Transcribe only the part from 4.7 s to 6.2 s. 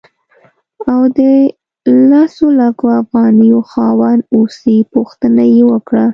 پوښتنه یې وکړه.